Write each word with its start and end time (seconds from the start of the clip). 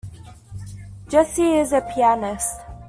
Jesse 1.09 1.59
is 1.59 1.71
a 1.73 1.81
pianist. 1.81 2.59